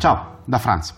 Ciao, 0.00 0.38
da 0.46 0.56
Franz. 0.56 0.94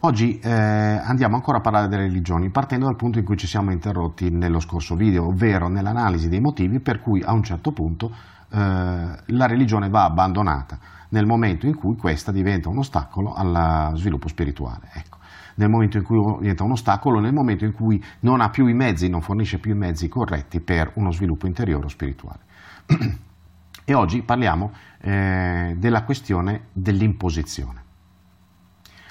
Oggi 0.00 0.38
eh, 0.38 0.50
andiamo 0.50 1.34
ancora 1.34 1.58
a 1.58 1.60
parlare 1.60 1.88
delle 1.88 2.04
religioni, 2.04 2.48
partendo 2.48 2.86
dal 2.86 2.96
punto 2.96 3.18
in 3.18 3.24
cui 3.26 3.36
ci 3.36 3.46
siamo 3.46 3.70
interrotti 3.70 4.30
nello 4.30 4.60
scorso 4.60 4.94
video, 4.94 5.26
ovvero 5.26 5.68
nell'analisi 5.68 6.30
dei 6.30 6.40
motivi 6.40 6.80
per 6.80 7.02
cui 7.02 7.22
a 7.22 7.34
un 7.34 7.42
certo 7.42 7.72
punto 7.72 8.10
eh, 8.48 8.56
la 8.56 9.46
religione 9.46 9.90
va 9.90 10.04
abbandonata, 10.04 10.78
nel 11.10 11.26
momento 11.26 11.66
in 11.66 11.76
cui 11.76 11.96
questa 11.96 12.32
diventa 12.32 12.70
un 12.70 12.78
ostacolo 12.78 13.34
al 13.34 13.92
sviluppo 13.96 14.26
spirituale. 14.28 14.88
Ecco. 14.94 15.18
Nel 15.56 15.68
momento 15.68 15.98
in 15.98 16.04
cui 16.04 16.16
diventa 16.40 16.64
un 16.64 16.70
ostacolo, 16.70 17.20
nel 17.20 17.34
momento 17.34 17.66
in 17.66 17.74
cui 17.74 18.02
non 18.20 18.40
ha 18.40 18.48
più 18.48 18.68
i 18.68 18.74
mezzi, 18.74 19.10
non 19.10 19.20
fornisce 19.20 19.58
più 19.58 19.74
i 19.74 19.78
mezzi 19.78 20.08
corretti 20.08 20.60
per 20.60 20.92
uno 20.94 21.12
sviluppo 21.12 21.46
interiore 21.46 21.84
o 21.84 21.88
spirituale. 21.88 22.40
e 23.84 23.92
oggi 23.92 24.22
parliamo 24.22 24.72
eh, 25.02 25.74
della 25.76 26.04
questione 26.04 26.68
dell'imposizione. 26.72 27.84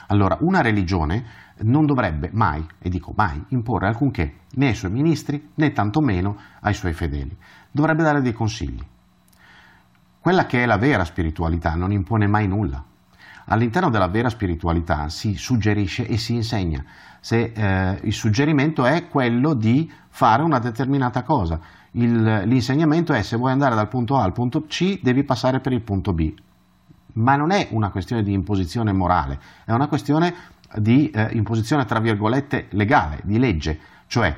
Allora, 0.07 0.37
una 0.41 0.61
religione 0.61 1.43
non 1.59 1.85
dovrebbe 1.85 2.29
mai, 2.33 2.65
e 2.79 2.89
dico 2.89 3.13
mai, 3.15 3.43
imporre 3.49 3.87
alcunché 3.87 4.39
né 4.55 4.67
ai 4.67 4.75
suoi 4.75 4.91
ministri 4.91 5.51
né 5.55 5.71
tantomeno 5.71 6.37
ai 6.61 6.73
suoi 6.73 6.93
fedeli. 6.93 7.35
Dovrebbe 7.71 8.03
dare 8.03 8.21
dei 8.21 8.33
consigli. 8.33 8.83
Quella 10.19 10.45
che 10.45 10.63
è 10.63 10.65
la 10.65 10.77
vera 10.77 11.05
spiritualità 11.05 11.75
non 11.75 11.91
impone 11.91 12.27
mai 12.27 12.47
nulla. 12.47 12.83
All'interno 13.47 13.89
della 13.89 14.07
vera 14.07 14.29
spiritualità 14.29 15.09
si 15.09 15.35
suggerisce 15.35 16.07
e 16.07 16.17
si 16.17 16.33
insegna. 16.33 16.83
Se 17.19 17.51
eh, 17.55 17.99
il 18.03 18.13
suggerimento 18.13 18.85
è 18.85 19.07
quello 19.07 19.53
di 19.53 19.91
fare 20.09 20.41
una 20.41 20.57
determinata 20.59 21.21
cosa, 21.21 21.59
il, 21.91 22.43
l'insegnamento 22.45 23.13
è 23.13 23.21
se 23.21 23.37
vuoi 23.37 23.51
andare 23.51 23.75
dal 23.75 23.87
punto 23.87 24.17
A 24.17 24.23
al 24.23 24.33
punto 24.33 24.65
C 24.65 24.99
devi 25.01 25.23
passare 25.23 25.59
per 25.59 25.73
il 25.73 25.81
punto 25.81 26.13
B 26.13 26.33
ma 27.15 27.35
non 27.35 27.51
è 27.51 27.67
una 27.71 27.89
questione 27.89 28.23
di 28.23 28.33
imposizione 28.33 28.93
morale, 28.93 29.39
è 29.65 29.71
una 29.71 29.87
questione 29.87 30.33
di 30.77 31.09
eh, 31.09 31.29
imposizione 31.33 31.85
tra 31.85 31.99
virgolette 31.99 32.67
legale, 32.71 33.21
di 33.23 33.37
legge, 33.39 33.79
cioè 34.07 34.35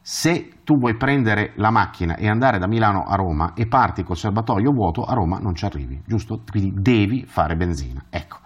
se 0.00 0.60
tu 0.62 0.76
vuoi 0.78 0.96
prendere 0.96 1.52
la 1.56 1.70
macchina 1.70 2.14
e 2.14 2.28
andare 2.28 2.58
da 2.58 2.68
Milano 2.68 3.04
a 3.04 3.16
Roma 3.16 3.54
e 3.54 3.66
parti 3.66 4.04
col 4.04 4.16
serbatoio 4.16 4.70
vuoto, 4.70 5.02
a 5.02 5.14
Roma 5.14 5.38
non 5.38 5.54
ci 5.54 5.64
arrivi, 5.64 6.00
giusto? 6.06 6.42
Quindi 6.48 6.80
devi 6.80 7.24
fare 7.26 7.56
benzina. 7.56 8.04
Ecco, 8.08 8.38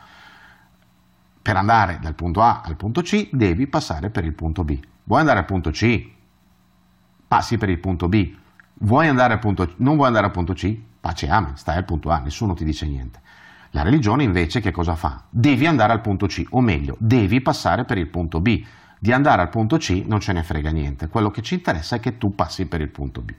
per 1.42 1.56
andare 1.56 1.98
dal 2.00 2.14
punto 2.14 2.40
A 2.40 2.62
al 2.64 2.76
punto 2.76 3.02
C 3.02 3.28
devi 3.30 3.66
passare 3.68 4.10
per 4.10 4.24
il 4.24 4.34
punto 4.34 4.62
B. 4.62 4.78
Vuoi 5.04 5.20
andare 5.20 5.40
al 5.40 5.44
punto 5.44 5.70
C? 5.70 6.10
Passi 7.28 7.58
per 7.58 7.68
il 7.68 7.78
punto 7.78 8.08
B. 8.08 8.34
Vuoi 8.80 9.08
andare 9.08 9.34
al 9.34 9.38
punto, 9.38 9.74
non 9.76 9.96
vuoi 9.96 10.06
andare 10.06 10.26
al 10.26 10.32
punto 10.32 10.54
C? 10.54 10.74
Pace 11.00 11.28
amen, 11.28 11.56
stai 11.56 11.76
al 11.76 11.84
punto 11.84 12.10
A, 12.10 12.20
nessuno 12.20 12.54
ti 12.54 12.64
dice 12.64 12.86
niente. 12.86 13.20
La 13.72 13.82
religione 13.82 14.24
invece 14.24 14.60
che 14.60 14.72
cosa 14.72 14.96
fa? 14.96 15.22
Devi 15.30 15.66
andare 15.66 15.92
al 15.92 16.00
punto 16.00 16.26
C, 16.26 16.44
o 16.50 16.60
meglio, 16.60 16.96
devi 16.98 17.40
passare 17.40 17.84
per 17.84 17.98
il 17.98 18.08
punto 18.08 18.40
B. 18.40 18.64
Di 18.98 19.12
andare 19.12 19.42
al 19.42 19.48
punto 19.48 19.76
C 19.76 20.02
non 20.06 20.20
ce 20.20 20.32
ne 20.32 20.42
frega 20.42 20.70
niente, 20.70 21.08
quello 21.08 21.30
che 21.30 21.40
ci 21.40 21.54
interessa 21.54 21.96
è 21.96 22.00
che 22.00 22.18
tu 22.18 22.34
passi 22.34 22.66
per 22.66 22.80
il 22.80 22.88
punto 22.88 23.22
B. 23.22 23.32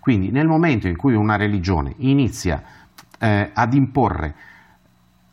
Quindi 0.00 0.30
nel 0.30 0.46
momento 0.46 0.88
in 0.88 0.96
cui 0.96 1.14
una 1.14 1.36
religione 1.36 1.94
inizia 1.98 2.62
eh, 3.18 3.50
ad 3.52 3.74
imporre 3.74 4.34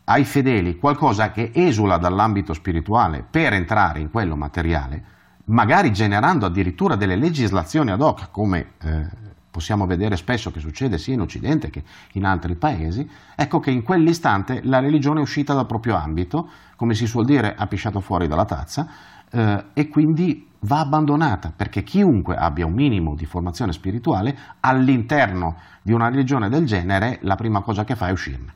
ai 0.06 0.26
fedeli 0.26 0.78
qualcosa 0.78 1.32
che 1.32 1.52
esula 1.54 1.98
dall'ambito 1.98 2.54
spirituale 2.54 3.26
per 3.28 3.54
entrare 3.54 4.00
in 4.00 4.12
quello 4.12 4.36
materiale, 4.36 5.04
magari 5.46 5.94
generando 5.94 6.46
addirittura 6.46 6.96
delle 6.96 7.16
legislazioni 7.16 7.92
ad 7.92 8.02
hoc, 8.02 8.30
come 8.30 8.74
eh, 8.82 9.08
possiamo 9.54 9.86
vedere 9.86 10.16
spesso 10.16 10.50
che 10.50 10.60
succede 10.60 10.98
sia 10.98 11.14
in 11.14 11.22
Occidente 11.22 11.70
che 11.70 11.84
in 12.14 12.26
altri 12.26 12.56
paesi, 12.56 13.08
ecco 13.36 13.60
che 13.60 13.70
in 13.70 13.84
quell'istante 13.84 14.62
la 14.64 14.80
religione 14.80 15.20
è 15.20 15.22
uscita 15.22 15.54
dal 15.54 15.68
proprio 15.68 15.96
ambito, 15.96 16.50
come 16.76 16.96
si 16.96 17.06
suol 17.06 17.26
dire, 17.26 17.54
ha 17.56 17.68
pisciato 17.68 18.00
fuori 18.00 18.28
dalla 18.28 18.46
tazza, 18.46 18.90
eh, 19.30 19.66
e 19.74 19.88
quindi 19.90 20.50
va 20.62 20.80
abbandonata, 20.80 21.54
perché 21.56 21.84
chiunque 21.84 22.36
abbia 22.36 22.66
un 22.66 22.74
minimo 22.74 23.14
di 23.14 23.26
formazione 23.26 23.74
spirituale 23.74 24.36
all'interno 24.62 25.58
di 25.84 25.92
una 25.92 26.10
religione 26.10 26.50
del 26.50 26.66
genere, 26.66 27.20
la 27.22 27.36
prima 27.36 27.62
cosa 27.62 27.84
che 27.84 27.96
fa 27.96 28.08
è 28.08 28.12
uscirne. 28.12 28.54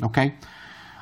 Ok? 0.00 0.32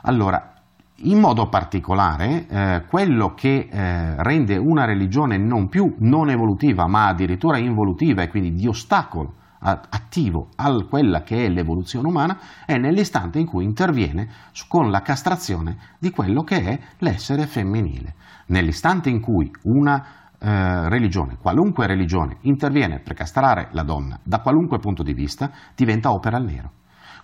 Allora, 0.02 0.55
in 1.00 1.18
modo 1.18 1.48
particolare, 1.48 2.46
eh, 2.48 2.84
quello 2.88 3.34
che 3.34 3.68
eh, 3.70 4.22
rende 4.22 4.56
una 4.56 4.84
religione 4.84 5.36
non 5.36 5.68
più 5.68 5.94
non 5.98 6.30
evolutiva, 6.30 6.86
ma 6.86 7.08
addirittura 7.08 7.58
involutiva 7.58 8.22
e 8.22 8.28
quindi 8.28 8.52
di 8.52 8.66
ostacolo 8.66 9.34
attivo 9.58 10.50
a 10.56 10.72
quella 10.88 11.22
che 11.22 11.44
è 11.44 11.48
l'evoluzione 11.48 12.06
umana, 12.06 12.38
è 12.64 12.76
nell'istante 12.76 13.40
in 13.40 13.46
cui 13.46 13.64
interviene 13.64 14.28
con 14.68 14.90
la 14.90 15.00
castrazione 15.00 15.78
di 15.98 16.10
quello 16.10 16.42
che 16.42 16.60
è 16.60 16.78
l'essere 16.98 17.46
femminile. 17.46 18.14
Nell'istante 18.46 19.10
in 19.10 19.20
cui 19.20 19.50
una 19.62 20.04
eh, 20.38 20.88
religione, 20.88 21.36
qualunque 21.40 21.86
religione, 21.86 22.36
interviene 22.42 23.00
per 23.00 23.14
castrare 23.14 23.68
la 23.72 23.82
donna 23.82 24.18
da 24.22 24.40
qualunque 24.40 24.78
punto 24.78 25.02
di 25.02 25.14
vista, 25.14 25.50
diventa 25.74 26.12
opera 26.12 26.36
al 26.36 26.44
nero. 26.44 26.70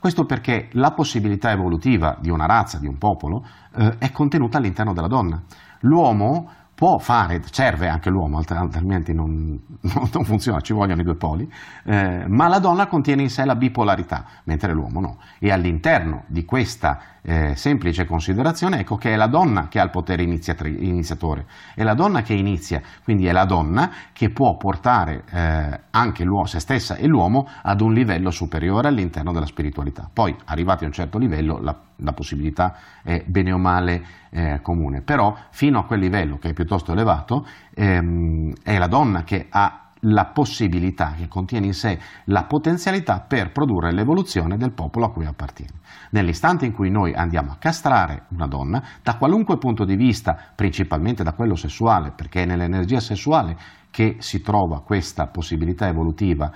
Questo 0.02 0.26
perché 0.26 0.68
la 0.72 0.90
possibilità 0.90 1.52
evolutiva 1.52 2.16
di 2.18 2.28
una 2.28 2.44
razza, 2.44 2.78
di 2.78 2.88
un 2.88 2.98
popolo, 2.98 3.46
eh, 3.76 3.98
è 3.98 4.10
contenuta 4.10 4.58
all'interno 4.58 4.92
della 4.92 5.06
donna. 5.06 5.40
L'uomo 5.82 6.50
può 6.82 6.98
fare, 6.98 7.40
serve 7.52 7.86
anche 7.86 8.10
l'uomo, 8.10 8.42
altrimenti 8.44 9.14
non, 9.14 9.56
non, 9.82 10.24
funziona, 10.24 10.58
ci 10.58 10.72
vogliono 10.72 11.00
i 11.00 11.04
due 11.04 11.14
poli, 11.14 11.48
eh, 11.84 12.24
ma 12.26 12.48
la 12.48 12.58
donna 12.58 12.88
contiene 12.88 13.22
in 13.22 13.30
sé 13.30 13.44
la 13.44 13.54
bipolarità, 13.54 14.24
mentre 14.46 14.72
l'uomo 14.72 14.98
no. 14.98 15.18
E 15.38 15.52
all'interno 15.52 16.24
di 16.26 16.44
questa 16.44 17.20
eh, 17.22 17.54
semplice 17.54 18.04
considerazione, 18.04 18.80
ecco 18.80 18.96
che 18.96 19.12
è 19.12 19.16
la 19.16 19.28
donna 19.28 19.68
che 19.68 19.78
ha 19.78 19.84
il 19.84 19.90
potere 19.90 20.24
iniziatore, 20.24 21.46
è 21.76 21.84
la 21.84 21.94
donna 21.94 22.22
che 22.22 22.34
inizia, 22.34 22.82
quindi 23.04 23.26
è 23.26 23.32
la 23.32 23.44
donna 23.44 23.88
che 24.12 24.30
può 24.30 24.56
portare 24.56 25.22
eh, 25.30 25.80
anche 25.90 26.24
se 26.46 26.58
stessa 26.58 26.96
e 26.96 27.06
l'uomo 27.06 27.46
ad 27.62 27.80
un 27.80 27.92
livello 27.92 28.32
superiore 28.32 28.88
all'interno 28.88 29.30
della 29.30 29.46
spiritualità. 29.46 30.10
Poi, 30.12 30.34
arrivati 30.46 30.82
a 30.82 30.88
un 30.88 30.92
certo 30.92 31.16
livello, 31.18 31.60
la, 31.60 31.78
la 32.02 32.12
possibilità 32.12 32.76
è 33.02 33.24
bene 33.26 33.52
o 33.52 33.58
male 33.58 34.04
eh, 34.30 34.60
comune, 34.62 35.02
però 35.02 35.36
fino 35.50 35.78
a 35.78 35.84
quel 35.84 36.00
livello 36.00 36.38
che 36.38 36.50
è 36.50 36.52
piuttosto 36.52 36.92
elevato, 36.92 37.46
ehm, 37.74 38.52
è 38.62 38.78
la 38.78 38.86
donna 38.86 39.22
che 39.24 39.46
ha 39.48 39.82
la 40.06 40.26
possibilità, 40.26 41.14
che 41.16 41.28
contiene 41.28 41.66
in 41.66 41.74
sé 41.74 41.98
la 42.24 42.44
potenzialità 42.44 43.20
per 43.20 43.52
produrre 43.52 43.92
l'evoluzione 43.92 44.56
del 44.56 44.72
popolo 44.72 45.06
a 45.06 45.12
cui 45.12 45.26
appartiene. 45.26 45.74
Nell'istante 46.10 46.66
in 46.66 46.72
cui 46.72 46.90
noi 46.90 47.14
andiamo 47.14 47.52
a 47.52 47.56
castrare 47.56 48.24
una 48.30 48.46
donna, 48.46 48.82
da 49.02 49.16
qualunque 49.16 49.58
punto 49.58 49.84
di 49.84 49.94
vista, 49.94 50.36
principalmente 50.54 51.22
da 51.22 51.34
quello 51.34 51.54
sessuale, 51.54 52.10
perché 52.10 52.42
è 52.42 52.46
nell'energia 52.46 53.00
sessuale 53.00 53.56
che 53.90 54.16
si 54.18 54.40
trova 54.40 54.82
questa 54.82 55.26
possibilità 55.26 55.86
evolutiva 55.86 56.50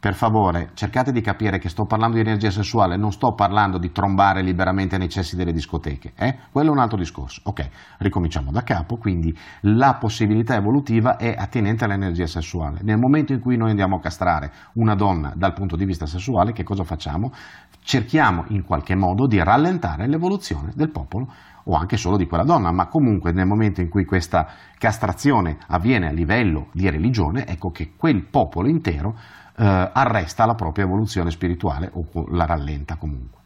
per 0.00 0.14
favore, 0.14 0.70
cercate 0.74 1.10
di 1.10 1.20
capire 1.20 1.58
che 1.58 1.68
sto 1.68 1.84
parlando 1.84 2.14
di 2.14 2.20
energia 2.20 2.52
sessuale, 2.52 2.96
non 2.96 3.10
sto 3.10 3.34
parlando 3.34 3.78
di 3.78 3.90
trombare 3.90 4.42
liberamente 4.42 4.96
nei 4.96 5.08
cessi 5.08 5.34
delle 5.34 5.52
discoteche, 5.52 6.12
eh? 6.14 6.38
quello 6.52 6.68
è 6.68 6.72
un 6.72 6.78
altro 6.78 6.96
discorso. 6.96 7.40
Ok, 7.44 7.68
ricominciamo 7.98 8.52
da 8.52 8.62
capo, 8.62 8.96
quindi 8.96 9.36
la 9.62 9.96
possibilità 9.98 10.54
evolutiva 10.54 11.16
è 11.16 11.34
attinente 11.36 11.84
all'energia 11.84 12.28
sessuale. 12.28 12.78
Nel 12.82 12.96
momento 12.96 13.32
in 13.32 13.40
cui 13.40 13.56
noi 13.56 13.70
andiamo 13.70 13.96
a 13.96 14.00
castrare 14.00 14.52
una 14.74 14.94
donna 14.94 15.32
dal 15.34 15.52
punto 15.52 15.74
di 15.74 15.84
vista 15.84 16.06
sessuale, 16.06 16.52
che 16.52 16.62
cosa 16.62 16.84
facciamo? 16.84 17.32
Cerchiamo 17.80 18.44
in 18.50 18.64
qualche 18.64 18.94
modo 18.94 19.26
di 19.26 19.42
rallentare 19.42 20.06
l'evoluzione 20.06 20.70
del 20.76 20.90
popolo 20.90 21.32
o 21.70 21.74
anche 21.74 21.96
solo 21.96 22.16
di 22.16 22.26
quella 22.26 22.44
donna, 22.44 22.72
ma 22.72 22.86
comunque 22.86 23.30
nel 23.32 23.46
momento 23.46 23.80
in 23.80 23.88
cui 23.88 24.04
questa 24.04 24.48
castrazione 24.78 25.58
avviene 25.68 26.08
a 26.08 26.12
livello 26.12 26.68
di 26.72 26.88
religione, 26.88 27.46
ecco 27.46 27.70
che 27.70 27.92
quel 27.94 28.24
popolo 28.24 28.68
intero 28.68 29.14
eh, 29.56 29.90
arresta 29.92 30.46
la 30.46 30.54
propria 30.54 30.86
evoluzione 30.86 31.30
spirituale 31.30 31.90
o 31.92 32.06
la 32.30 32.46
rallenta 32.46 32.96
comunque. 32.96 33.36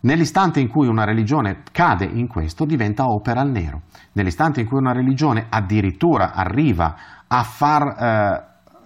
Nell'istante 0.00 0.60
in 0.60 0.68
cui 0.68 0.86
una 0.86 1.02
religione 1.02 1.62
cade 1.72 2.04
in 2.04 2.28
questo 2.28 2.64
diventa 2.64 3.06
opera 3.06 3.40
al 3.40 3.50
nero, 3.50 3.82
nell'istante 4.12 4.60
in 4.60 4.68
cui 4.68 4.78
una 4.78 4.92
religione 4.92 5.46
addirittura 5.48 6.32
arriva 6.34 6.94
a 7.26 7.42
far 7.42 7.82
eh, 7.98 8.44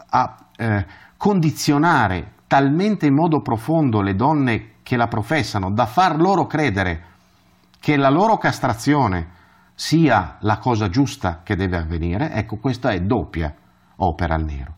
a, 0.08 0.36
eh, 0.56 0.86
condizionare 1.18 2.32
talmente 2.46 3.04
in 3.04 3.14
modo 3.14 3.42
profondo 3.42 4.00
le 4.00 4.14
donne 4.14 4.70
che 4.82 4.96
la 4.96 5.06
professano 5.06 5.70
da 5.70 5.84
far 5.84 6.18
loro 6.18 6.46
credere 6.46 7.10
che 7.82 7.96
la 7.96 8.10
loro 8.10 8.38
castrazione 8.38 9.30
sia 9.74 10.36
la 10.42 10.58
cosa 10.58 10.88
giusta 10.88 11.40
che 11.42 11.56
deve 11.56 11.78
avvenire, 11.78 12.30
ecco 12.30 12.58
questa 12.58 12.92
è 12.92 13.00
doppia 13.00 13.52
opera 13.96 14.36
al 14.36 14.44
nero 14.44 14.74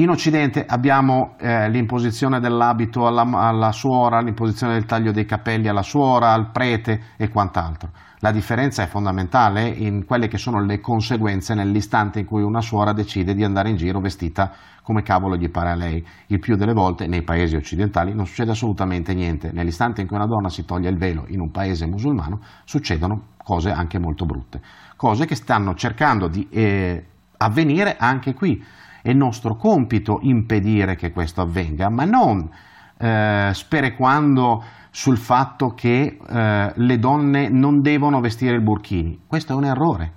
In 0.00 0.10
Occidente 0.10 0.64
abbiamo 0.64 1.34
eh, 1.40 1.68
l'imposizione 1.70 2.38
dell'abito 2.38 3.08
alla, 3.08 3.22
alla, 3.22 3.72
suora, 3.72 4.20
l'imposizione 4.20 4.74
del 4.74 4.84
taglio 4.84 5.10
dei 5.10 5.24
capelli 5.24 5.66
alla 5.66 5.82
suora, 5.82 6.32
al 6.32 6.52
prete 6.52 7.00
e 7.16 7.28
quant'altro. 7.28 7.90
La 8.20 8.30
differenza 8.30 8.84
è 8.84 8.86
fondamentale 8.86 9.66
in 9.66 10.04
quelle 10.04 10.28
che 10.28 10.38
sono 10.38 10.64
le 10.64 10.78
conseguenze 10.78 11.54
nell'istante 11.54 12.20
in 12.20 12.26
cui 12.26 12.42
una 12.42 12.60
suora 12.60 12.92
decide 12.92 13.34
di 13.34 13.42
andare 13.42 13.70
in 13.70 13.76
giro 13.76 13.98
vestita 13.98 14.52
come 14.82 15.02
cavolo 15.02 15.36
gli 15.36 15.50
pare 15.50 15.70
a 15.70 15.74
lei. 15.74 16.06
Il 16.28 16.38
più 16.38 16.54
delle 16.54 16.74
volte 16.74 17.08
nei 17.08 17.24
paesi 17.24 17.56
occidentali 17.56 18.14
non 18.14 18.24
succede 18.24 18.52
assolutamente 18.52 19.14
niente. 19.14 19.50
Nell'istante 19.50 20.00
in 20.00 20.06
cui 20.06 20.16
una 20.16 20.26
donna 20.26 20.48
si 20.48 20.64
toglie 20.64 20.90
il 20.90 20.96
velo 20.96 21.24
in 21.26 21.40
un 21.40 21.50
paese 21.50 21.88
musulmano 21.88 22.38
succedono 22.62 23.30
cose 23.42 23.72
anche 23.72 23.98
molto 23.98 24.26
brutte, 24.26 24.60
cose 24.94 25.26
che 25.26 25.34
stanno 25.34 25.74
cercando 25.74 26.28
di 26.28 26.46
eh, 26.50 27.04
avvenire 27.38 27.96
anche 27.98 28.32
qui 28.34 28.62
è 29.02 29.12
nostro 29.12 29.56
compito 29.56 30.18
impedire 30.22 30.96
che 30.96 31.10
questo 31.10 31.42
avvenga, 31.42 31.88
ma 31.90 32.04
non 32.04 32.48
eh, 32.98 33.50
sperequando 33.52 34.62
sul 34.90 35.16
fatto 35.16 35.68
che 35.68 36.18
eh, 36.18 36.72
le 36.74 36.98
donne 36.98 37.48
non 37.48 37.80
devono 37.80 38.20
vestire 38.20 38.54
il 38.54 38.62
burkini. 38.62 39.20
Questo 39.26 39.52
è 39.52 39.56
un 39.56 39.64
errore. 39.64 40.12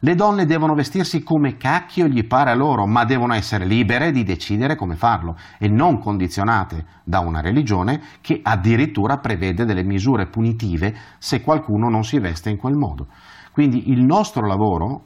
Le 0.00 0.14
donne 0.14 0.44
devono 0.44 0.74
vestirsi 0.74 1.24
come 1.24 1.56
cacchio 1.56 2.06
gli 2.06 2.24
pare 2.24 2.50
a 2.50 2.54
loro, 2.54 2.86
ma 2.86 3.04
devono 3.04 3.34
essere 3.34 3.64
libere 3.64 4.12
di 4.12 4.22
decidere 4.22 4.76
come 4.76 4.94
farlo 4.94 5.36
e 5.58 5.68
non 5.68 5.98
condizionate 5.98 6.84
da 7.02 7.18
una 7.18 7.40
religione 7.40 8.00
che 8.20 8.38
addirittura 8.40 9.16
prevede 9.16 9.64
delle 9.64 9.82
misure 9.82 10.28
punitive 10.28 10.94
se 11.18 11.42
qualcuno 11.42 11.88
non 11.88 12.04
si 12.04 12.20
veste 12.20 12.48
in 12.48 12.56
quel 12.56 12.74
modo. 12.74 13.08
Quindi 13.50 13.90
il 13.90 14.04
nostro 14.04 14.46
lavoro, 14.46 15.02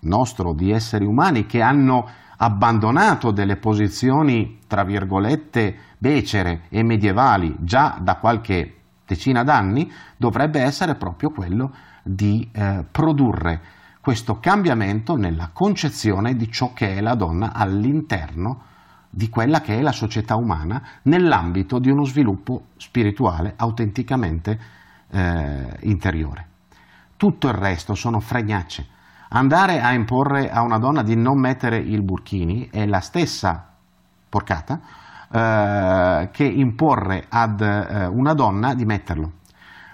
nostro 0.00 0.54
di 0.54 0.70
esseri 0.70 1.04
umani 1.04 1.44
che 1.44 1.60
hanno 1.60 2.06
abbandonato 2.44 3.30
delle 3.30 3.56
posizioni, 3.56 4.58
tra 4.66 4.84
virgolette, 4.84 5.76
becere 5.96 6.64
e 6.68 6.82
medievali 6.82 7.56
già 7.60 7.98
da 8.00 8.16
qualche 8.16 8.80
decina 9.06 9.42
d'anni, 9.42 9.90
dovrebbe 10.18 10.60
essere 10.60 10.94
proprio 10.94 11.30
quello 11.30 11.74
di 12.02 12.46
eh, 12.52 12.84
produrre 12.90 13.62
questo 13.98 14.38
cambiamento 14.40 15.16
nella 15.16 15.48
concezione 15.54 16.36
di 16.36 16.52
ciò 16.52 16.74
che 16.74 16.96
è 16.96 17.00
la 17.00 17.14
donna 17.14 17.54
all'interno 17.54 18.60
di 19.08 19.30
quella 19.30 19.62
che 19.62 19.78
è 19.78 19.80
la 19.80 19.92
società 19.92 20.36
umana 20.36 20.82
nell'ambito 21.04 21.78
di 21.78 21.88
uno 21.88 22.04
sviluppo 22.04 22.66
spirituale 22.76 23.54
autenticamente 23.56 24.60
eh, 25.08 25.78
interiore. 25.82 26.48
Tutto 27.16 27.48
il 27.48 27.54
resto 27.54 27.94
sono 27.94 28.20
fregnacce, 28.20 28.86
Andare 29.36 29.80
a 29.80 29.92
imporre 29.92 30.48
a 30.48 30.62
una 30.62 30.78
donna 30.78 31.02
di 31.02 31.16
non 31.16 31.40
mettere 31.40 31.76
il 31.76 32.04
burkini 32.04 32.68
è 32.70 32.86
la 32.86 33.00
stessa 33.00 33.68
porcata 34.28 34.80
eh, 35.28 36.28
che 36.30 36.44
imporre 36.44 37.26
ad 37.28 37.60
eh, 37.60 38.06
una 38.06 38.32
donna 38.32 38.74
di 38.74 38.84
metterlo. 38.84 39.32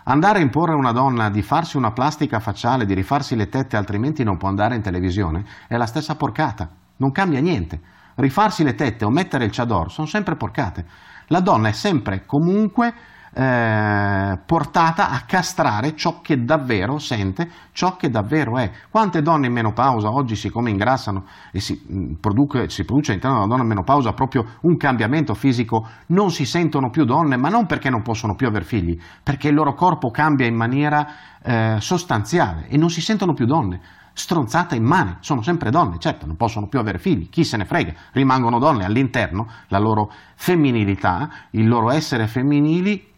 Andare 0.05 0.41
a 0.41 0.43
imporre 0.43 0.73
a 0.73 0.77
una 0.77 0.93
donna 0.93 1.31
di 1.31 1.41
farsi 1.41 1.79
una 1.79 1.93
plastica 1.93 2.39
facciale, 2.39 2.85
di 2.85 2.93
rifarsi 2.93 3.35
le 3.35 3.49
tette 3.49 3.79
altrimenti 3.79 4.25
non 4.25 4.37
può 4.37 4.49
andare 4.49 4.75
in 4.75 4.83
televisione, 4.83 5.47
è 5.69 5.79
la 5.79 5.87
stessa 5.87 6.17
porcata, 6.17 6.69
non 6.97 7.11
cambia 7.11 7.41
niente. 7.41 7.81
Rifarsi 8.17 8.63
le 8.63 8.75
tette 8.75 9.07
o 9.07 9.11
mettere 9.11 9.47
il 9.47 9.53
chador 9.53 9.91
sono 9.91 10.07
sempre 10.07 10.37
porcate. 10.37 10.85
La 11.29 11.41
donna 11.41 11.69
è 11.69 11.73
sempre 11.73 12.27
comunque 12.27 12.93
eh, 13.33 14.39
portata 14.45 15.11
a 15.11 15.21
castrare 15.21 15.95
ciò 15.95 16.21
che 16.21 16.45
davvero 16.45 16.99
sente, 16.99 17.49
ciò 17.73 17.97
che 17.97 18.11
davvero 18.11 18.59
è. 18.59 18.71
Quante 18.91 19.23
donne 19.23 19.47
in 19.47 19.53
menopausa 19.53 20.11
oggi, 20.11 20.35
siccome 20.35 20.71
ingrassano 20.71 21.27
e 21.53 21.61
si, 21.61 21.81
mm, 21.91 22.15
produce, 22.15 22.69
si 22.69 22.85
produce 22.85 23.13
all'interno 23.13 23.37
della 23.37 23.49
donna 23.49 23.63
in 23.63 23.69
menopausa 23.69 24.13
proprio 24.13 24.45
un 24.63 24.77
cambiamento 24.77 25.35
fisico, 25.35 25.87
non 26.07 26.31
si 26.31 26.45
sentono 26.45 26.91
più 26.91 27.05
donne, 27.05 27.37
ma 27.37 27.49
non 27.49 27.67
perché 27.67 27.89
non 27.89 28.03
possono 28.03 28.35
più 28.35 28.49
avere 28.49 28.65
figli, 28.65 28.99
perché 29.23 29.49
il 29.49 29.55
loro 29.55 29.75
corpo 29.75 30.11
cambia 30.11 30.47
in 30.47 30.57
maniera 30.57 31.07
eh, 31.43 31.77
sostanziale 31.79 32.67
e 32.69 32.77
non 32.77 32.91
si 32.91 33.01
sentono 33.01 33.33
più 33.33 33.47
donne 33.47 33.81
stronzata 34.13 34.75
immane, 34.75 35.17
sono 35.21 35.41
sempre 35.41 35.71
donne, 35.71 35.99
certo 35.99 36.27
non 36.27 36.37
possono 36.37 36.67
più 36.67 36.79
avere 36.79 36.99
figli, 36.99 37.31
chi 37.31 37.45
se 37.45 37.57
ne 37.57 37.65
frega, 37.65 37.95
rimangono 38.13 38.59
donne 38.59 38.85
all'interno, 38.85 39.47
la 39.69 39.79
loro 39.79 40.13
femminilità, 40.35 41.31
il 41.51 41.67
loro 41.67 41.91
essere 41.91 42.27
femminili 42.27 43.10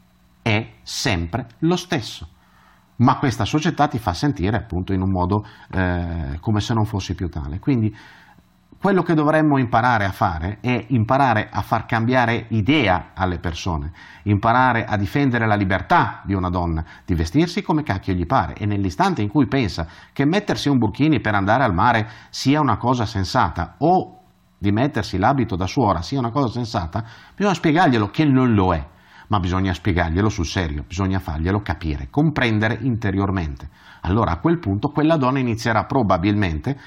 è 0.43 0.75
sempre 0.83 1.47
lo 1.61 1.77
stesso. 1.77 2.29
Ma 2.97 3.17
questa 3.17 3.45
società 3.45 3.89
ti 3.89 3.99
fa 3.99 4.13
sentire 4.13 4.57
appunto 4.57 4.93
in 4.93 5.01
un 5.01 5.11
modo 5.11 5.47
eh, 5.71 6.39
come 6.41 6.61
se 6.61 6.75
non 6.75 6.85
fossi 6.85 7.15
più 7.15 7.29
tale. 7.29 7.59
Quindi 7.59 7.95
quello 8.83 9.03
che 9.03 9.15
dovremmo 9.15 9.59
imparare 9.59 10.05
a 10.05 10.11
fare 10.11 10.59
è 10.61 10.87
imparare 10.89 11.49
a 11.53 11.63
far 11.63 11.87
cambiare 11.87 12.47
idea 12.49 13.11
alle 13.15 13.39
persone, 13.39 13.93
imparare 14.25 14.85
a 14.85 14.97
difendere 14.97 15.47
la 15.47 15.55
libertà 15.55 16.21
di 16.25 16.35
una 16.35 16.49
donna, 16.49 16.85
di 17.05 17.15
vestirsi 17.15 17.63
come 17.63 17.85
cacchio 17.85 18.13
gli 18.13 18.27
pare 18.27 18.55
e 18.55 18.67
nell'istante 18.67 19.23
in 19.23 19.29
cui 19.29 19.47
pensa 19.47 19.87
che 20.13 20.25
mettersi 20.25 20.69
un 20.69 20.79
burkini 20.79 21.21
per 21.21 21.35
andare 21.37 21.63
al 21.63 21.73
mare 21.73 22.09
sia 22.31 22.61
una 22.61 22.77
cosa 22.77 23.07
sensata 23.07 23.77
o 23.79 24.19
di 24.59 24.73
mettersi 24.73 25.17
l'abito 25.17 25.55
da 25.55 25.67
suora 25.67 26.03
sia 26.03 26.19
una 26.19 26.33
cosa 26.33 26.53
sensata, 26.53 27.05
bisogna 27.37 27.55
spiegarglielo 27.55 28.09
che 28.11 28.25
non 28.25 28.53
lo 28.53 28.75
è 28.75 28.85
ma 29.33 29.41
bisogna 29.41 29.73
spiegarglielo 29.73 30.29
sul 30.29 30.45
serio, 30.45 30.85
bisogna 30.87 31.19
farglielo 31.19 31.63
capire, 31.63 32.09
comprendere 32.11 32.77
interiormente. 32.83 33.67
Allora 34.03 34.33
a 34.33 34.37
quel 34.37 34.59
punto 34.59 34.91
quella 34.91 35.17
donna 35.17 35.39
inizierà 35.39 35.85
probabilmente, 35.85 36.79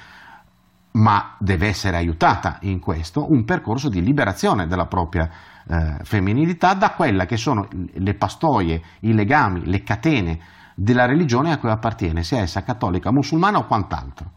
ma 0.92 1.38
deve 1.40 1.66
essere 1.66 1.98
aiutata 1.98 2.60
in 2.62 2.78
questo, 2.78 3.32
un 3.32 3.46
percorso 3.46 3.90
di 3.90 4.00
liberazione 4.00 4.68
della 4.68 4.86
propria 4.86 5.28
eh, 5.68 5.98
femminilità 6.04 6.76
da 6.76 6.92
quella 6.92 7.26
che 7.26 7.36
sono 7.36 7.68
le 7.92 8.14
pastoie, 8.14 8.80
i 9.00 9.14
legami, 9.16 9.66
le 9.66 9.82
catene 9.82 10.40
della 10.76 11.08
religione 11.08 11.52
a 11.52 11.58
cui 11.58 11.72
appartiene, 11.72 12.22
sia 12.22 12.42
essa 12.42 12.62
cattolica, 12.62 13.12
musulmana 13.12 13.58
o 13.58 13.66
quant'altro. 13.66 14.32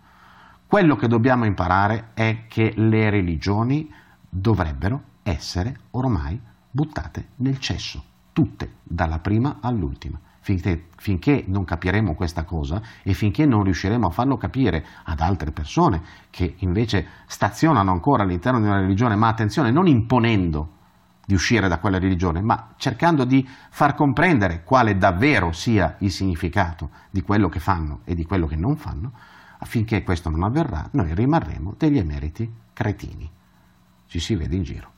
Quello 0.66 0.96
che 0.96 1.08
dobbiamo 1.08 1.44
imparare 1.44 2.12
è 2.14 2.46
che 2.48 2.72
le 2.74 3.10
religioni 3.10 3.92
dovrebbero 4.30 5.02
essere 5.22 5.80
ormai 5.90 6.40
buttate 6.70 7.28
nel 7.36 7.58
cesso, 7.58 8.02
tutte, 8.32 8.76
dalla 8.82 9.18
prima 9.18 9.58
all'ultima. 9.60 10.18
Finché, 10.40 10.86
finché, 10.96 11.44
non 11.46 11.64
capiremo 11.64 12.14
questa 12.14 12.44
cosa 12.44 12.80
e 13.02 13.12
finché 13.12 13.44
non 13.44 13.64
riusciremo 13.64 14.06
a 14.06 14.10
farlo 14.10 14.36
capire 14.36 14.84
ad 15.04 15.20
altre 15.20 15.50
persone 15.50 16.00
che 16.30 16.54
invece 16.58 17.06
stazionano 17.26 17.90
ancora 17.90 18.22
all'interno 18.22 18.58
di 18.58 18.66
una 18.66 18.80
religione, 18.80 19.14
ma 19.14 19.28
attenzione, 19.28 19.70
non 19.70 19.86
imponendo 19.86 20.76
di 21.26 21.34
uscire 21.34 21.68
da 21.68 21.78
quella 21.78 21.98
religione, 21.98 22.40
ma 22.40 22.72
cercando 22.78 23.24
di 23.24 23.46
far 23.68 23.94
comprendere 23.94 24.62
quale 24.64 24.96
davvero 24.96 25.52
sia 25.52 25.96
il 25.98 26.10
significato 26.10 26.88
di 27.10 27.20
quello 27.20 27.50
che 27.50 27.60
fanno 27.60 28.00
e 28.04 28.14
di 28.14 28.24
quello 28.24 28.46
che 28.46 28.56
non 28.56 28.76
fanno, 28.76 29.12
affinché 29.58 30.02
questo 30.02 30.30
non 30.30 30.42
avverrà, 30.42 30.88
noi 30.92 31.14
rimarremo 31.14 31.74
degli 31.76 31.98
emeriti 31.98 32.50
cretini. 32.72 33.30
Ci 34.06 34.18
si 34.18 34.34
vede 34.36 34.56
in 34.56 34.62
giro. 34.62 34.97